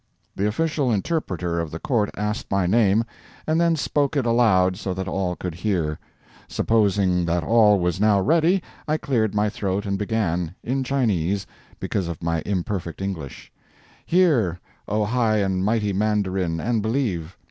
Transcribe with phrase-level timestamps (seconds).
[0.35, 3.03] The official interpreter of the court asked my name,
[3.45, 5.99] and then spoke it aloud so that all could hear.
[6.47, 11.45] Supposing that all was now ready, I cleared my throat and began—in Chinese,
[11.79, 13.51] because of my imperfect English:
[14.07, 17.37] "Hear, O high and mighty mandarin, and believe!